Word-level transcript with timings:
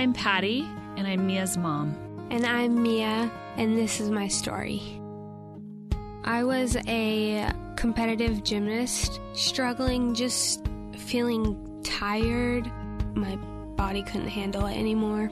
I'm 0.00 0.14
Patty, 0.14 0.66
and 0.96 1.06
I'm 1.06 1.26
Mia's 1.26 1.58
mom. 1.58 1.94
And 2.30 2.46
I'm 2.46 2.82
Mia, 2.82 3.30
and 3.58 3.76
this 3.76 4.00
is 4.00 4.08
my 4.08 4.28
story. 4.28 4.80
I 6.24 6.42
was 6.42 6.74
a 6.88 7.52
competitive 7.76 8.42
gymnast, 8.42 9.20
struggling, 9.34 10.14
just 10.14 10.66
feeling 10.96 11.82
tired. 11.84 12.64
My 13.14 13.36
body 13.76 14.02
couldn't 14.02 14.28
handle 14.28 14.64
it 14.64 14.78
anymore. 14.78 15.30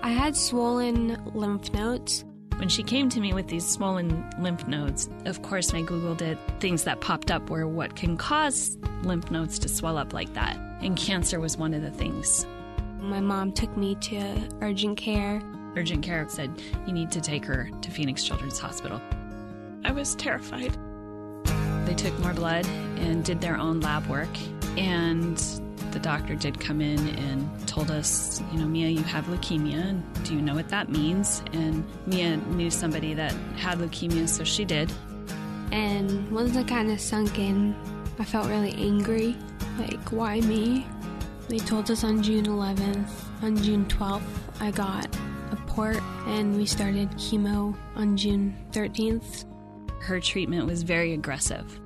I 0.00 0.10
had 0.10 0.36
swollen 0.36 1.20
lymph 1.34 1.72
nodes. 1.72 2.24
When 2.58 2.68
she 2.68 2.84
came 2.84 3.08
to 3.08 3.18
me 3.18 3.32
with 3.32 3.48
these 3.48 3.66
swollen 3.66 4.24
lymph 4.38 4.68
nodes, 4.68 5.10
of 5.24 5.42
course, 5.42 5.74
I 5.74 5.82
Googled 5.82 6.22
it. 6.22 6.38
Things 6.60 6.84
that 6.84 7.00
popped 7.00 7.32
up 7.32 7.50
were 7.50 7.66
what 7.66 7.96
can 7.96 8.16
cause 8.16 8.78
lymph 9.02 9.32
nodes 9.32 9.58
to 9.58 9.68
swell 9.68 9.98
up 9.98 10.12
like 10.12 10.34
that. 10.34 10.56
And 10.82 10.96
cancer 10.96 11.40
was 11.40 11.56
one 11.56 11.74
of 11.74 11.82
the 11.82 11.90
things. 11.90 12.46
My 13.00 13.20
mom 13.20 13.52
took 13.52 13.74
me 13.76 13.94
to 13.96 14.48
urgent 14.60 14.98
care. 14.98 15.40
Urgent 15.76 16.02
care 16.02 16.26
said, 16.28 16.50
You 16.86 16.92
need 16.92 17.10
to 17.12 17.20
take 17.20 17.44
her 17.44 17.70
to 17.80 17.90
Phoenix 17.90 18.24
Children's 18.24 18.58
Hospital. 18.58 19.00
I 19.84 19.92
was 19.92 20.14
terrified. 20.16 20.76
They 21.86 21.94
took 21.94 22.18
more 22.18 22.34
blood 22.34 22.66
and 22.96 23.24
did 23.24 23.40
their 23.40 23.56
own 23.56 23.80
lab 23.80 24.06
work. 24.06 24.28
And 24.76 25.38
the 25.92 25.98
doctor 25.98 26.34
did 26.34 26.60
come 26.60 26.80
in 26.80 27.08
and 27.16 27.68
told 27.68 27.90
us, 27.90 28.42
you 28.52 28.58
know, 28.58 28.66
Mia, 28.66 28.88
you 28.88 29.02
have 29.04 29.24
leukemia. 29.26 30.00
Do 30.24 30.34
you 30.34 30.42
know 30.42 30.54
what 30.54 30.68
that 30.68 30.90
means? 30.90 31.42
And 31.52 31.84
Mia 32.06 32.36
knew 32.36 32.70
somebody 32.70 33.14
that 33.14 33.32
had 33.56 33.78
leukemia, 33.78 34.28
so 34.28 34.44
she 34.44 34.64
did. 34.64 34.92
And 35.72 36.30
once 36.30 36.56
I 36.56 36.64
kind 36.64 36.90
of 36.90 37.00
sunk 37.00 37.38
in, 37.38 37.74
I 38.18 38.24
felt 38.24 38.48
really 38.48 38.72
angry. 38.74 39.36
Like, 39.78 40.12
why 40.12 40.40
me? 40.40 40.86
They 41.48 41.58
told 41.58 41.90
us 41.90 42.04
on 42.04 42.22
June 42.22 42.44
11th. 42.44 43.08
On 43.42 43.56
June 43.56 43.86
12th, 43.86 44.20
I 44.60 44.70
got 44.70 45.06
a 45.50 45.56
port 45.66 46.00
and 46.26 46.54
we 46.56 46.66
started 46.66 47.10
chemo 47.12 47.74
on 47.96 48.16
June 48.18 48.54
13th. 48.72 49.46
Her 50.00 50.20
treatment 50.20 50.66
was 50.66 50.82
very 50.82 51.14
aggressive. 51.14 51.80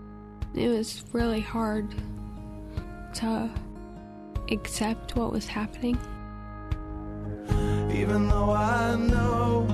It 0.54 0.68
was 0.68 1.04
really 1.12 1.40
hard 1.40 1.94
to 3.14 3.48
accept 4.50 5.14
what 5.14 5.30
was 5.30 5.46
happening. 5.46 5.96
Even 7.94 8.28
though 8.28 8.50
I 8.50 8.96
know 8.96 9.66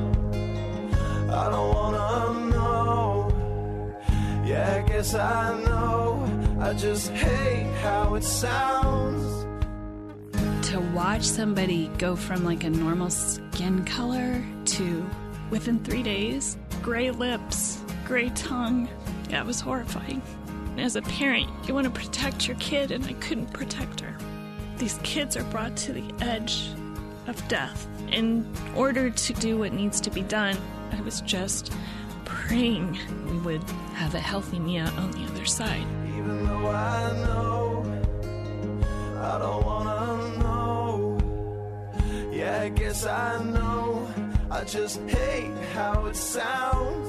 I 1.30 1.50
don't 1.50 1.74
wanna 1.74 2.50
know. 2.50 3.32
Yeah, 4.44 4.82
I 4.84 4.88
guess 4.88 5.14
I 5.14 5.62
know. 5.62 6.58
I 6.60 6.74
just 6.74 7.10
hate 7.10 7.72
how 7.82 8.14
it 8.16 8.24
sounds. 8.24 9.27
To 10.68 10.80
watch 10.94 11.22
somebody 11.22 11.88
go 11.96 12.14
from 12.14 12.44
like 12.44 12.62
a 12.62 12.68
normal 12.68 13.08
skin 13.08 13.86
color 13.86 14.44
to 14.66 15.10
within 15.48 15.78
three 15.82 16.02
days, 16.02 16.58
gray 16.82 17.10
lips, 17.10 17.82
gray 18.04 18.28
tongue, 18.34 18.86
that 19.30 19.46
was 19.46 19.62
horrifying. 19.62 20.20
As 20.76 20.94
a 20.94 21.00
parent, 21.00 21.48
you 21.66 21.72
want 21.72 21.86
to 21.86 21.90
protect 21.90 22.46
your 22.46 22.58
kid, 22.58 22.90
and 22.90 23.02
I 23.06 23.14
couldn't 23.14 23.50
protect 23.54 24.00
her. 24.00 24.14
These 24.76 25.00
kids 25.02 25.38
are 25.38 25.44
brought 25.44 25.74
to 25.78 25.94
the 25.94 26.04
edge 26.20 26.68
of 27.28 27.48
death. 27.48 27.88
In 28.12 28.46
order 28.76 29.08
to 29.08 29.32
do 29.32 29.56
what 29.56 29.72
needs 29.72 30.02
to 30.02 30.10
be 30.10 30.20
done, 30.20 30.58
I 30.92 31.00
was 31.00 31.22
just 31.22 31.72
praying 32.26 32.98
we 33.24 33.38
would 33.38 33.64
have 33.94 34.14
a 34.14 34.20
healthy 34.20 34.58
Mia 34.58 34.84
on 34.98 35.12
the 35.12 35.24
other 35.32 35.46
side. 35.46 35.86
Even 36.08 36.44
though 36.44 36.66
I 36.68 37.12
know 37.24 38.02
I 39.16 39.38
don't. 39.38 39.58
Yeah, 39.64 39.77
I 42.68 42.70
guess 42.70 43.06
I 43.06 43.42
know. 43.44 44.06
I 44.50 44.62
just 44.64 45.00
hate 45.00 45.54
how 45.72 46.04
it 46.04 46.14
sounds. 46.14 47.08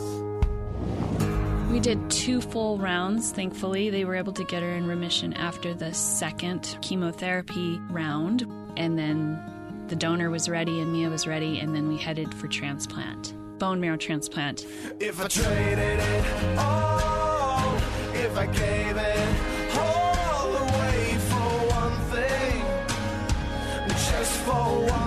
We 1.70 1.82
did 1.82 2.10
two 2.10 2.40
full 2.40 2.78
rounds. 2.78 3.34
Thankfully, 3.34 3.90
they 3.90 4.06
were 4.06 4.16
able 4.16 4.32
to 4.32 4.46
get 4.46 4.64
her 4.64 4.70
in 4.70 4.88
remission 4.88 5.34
after 5.34 5.74
the 5.74 5.94
second 5.94 6.78
chemotherapy 6.82 7.78
round. 7.90 8.50
And 8.78 8.98
then 8.98 9.84
the 9.88 9.98
donor 9.98 10.30
was 10.30 10.48
ready 10.48 10.80
and 10.80 10.94
Mia 10.94 11.10
was 11.10 11.28
ready, 11.28 11.60
and 11.60 11.76
then 11.76 11.90
we 11.90 11.98
headed 11.98 12.34
for 12.34 12.48
transplant 12.48 13.34
bone 13.60 13.82
marrow 13.82 13.98
transplant. 13.98 14.66
If 15.02 15.20
I 15.20 15.28
traded 15.28 16.00
it 16.00 16.58
all, 16.58 17.76
if 18.14 18.38
I 18.38 18.46
gave 18.46 18.96
it 18.96 19.78
all 19.78 20.56
away 20.56 21.18
for 21.28 21.50
one 21.76 22.00
thing, 22.12 22.64
just 23.90 24.32
for 24.46 24.54
one 24.54 24.90
thing. 24.92 24.99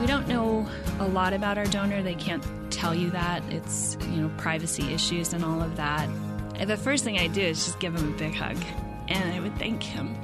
We 0.00 0.06
don't 0.06 0.26
know 0.26 0.66
a 0.98 1.06
lot 1.06 1.34
about 1.34 1.58
our 1.58 1.66
donor. 1.66 2.02
They 2.02 2.14
can't 2.14 2.42
tell 2.72 2.94
you 2.94 3.10
that. 3.10 3.42
It's, 3.50 3.98
you 4.00 4.22
know, 4.22 4.30
privacy 4.38 4.94
issues 4.94 5.34
and 5.34 5.44
all 5.44 5.60
of 5.60 5.76
that. 5.76 6.08
The 6.66 6.78
first 6.78 7.04
thing 7.04 7.18
I 7.18 7.26
do 7.26 7.42
is 7.42 7.66
just 7.66 7.78
give 7.80 7.94
him 7.94 8.14
a 8.14 8.16
big 8.16 8.34
hug. 8.34 8.56
And 9.08 9.34
I 9.34 9.40
would 9.40 9.58
thank 9.58 9.82
him 9.82 10.16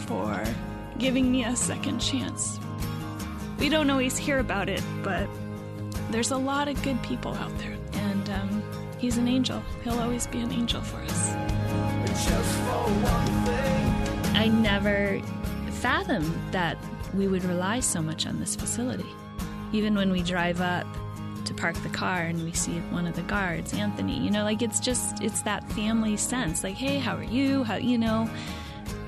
for 0.00 0.44
giving 0.98 1.32
me 1.32 1.44
a 1.44 1.56
second 1.56 2.00
chance. 2.00 2.60
We 3.58 3.70
don't 3.70 3.88
always 3.88 4.18
hear 4.18 4.38
about 4.38 4.68
it, 4.68 4.82
but 5.02 5.26
there's 6.10 6.30
a 6.30 6.36
lot 6.36 6.68
of 6.68 6.82
good 6.82 7.02
people 7.02 7.34
out 7.34 7.56
there. 7.58 7.76
And 7.94 8.28
um, 8.28 8.62
he's 8.98 9.16
an 9.16 9.28
angel. 9.28 9.62
He'll 9.82 9.98
always 9.98 10.26
be 10.26 10.40
an 10.40 10.52
angel 10.52 10.82
for 10.82 10.98
us. 10.98 11.30
I 14.34 14.48
never 14.48 15.22
fathomed 15.80 16.52
that 16.52 16.76
we 17.14 17.28
would 17.28 17.44
rely 17.44 17.80
so 17.80 18.02
much 18.02 18.26
on 18.26 18.38
this 18.38 18.56
facility. 18.56 19.06
Even 19.72 19.94
when 19.94 20.10
we 20.10 20.22
drive 20.22 20.60
up 20.60 20.86
to 21.44 21.54
park 21.54 21.74
the 21.82 21.88
car 21.88 22.20
and 22.20 22.42
we 22.44 22.52
see 22.52 22.78
one 22.90 23.06
of 23.06 23.16
the 23.16 23.22
guards, 23.22 23.74
Anthony, 23.74 24.18
you 24.18 24.30
know, 24.30 24.44
like 24.44 24.62
it's 24.62 24.80
just, 24.80 25.22
it's 25.22 25.42
that 25.42 25.68
family 25.72 26.16
sense. 26.16 26.62
Like, 26.62 26.74
hey, 26.74 26.98
how 26.98 27.16
are 27.16 27.24
you? 27.24 27.64
How, 27.64 27.76
you 27.76 27.98
know, 27.98 28.28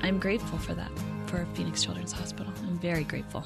I'm 0.01 0.19
grateful 0.19 0.57
for 0.57 0.73
that, 0.73 0.91
for 1.27 1.45
Phoenix 1.53 1.83
Children's 1.83 2.11
Hospital. 2.11 2.51
I'm 2.63 2.77
very 2.79 3.03
grateful. 3.03 3.45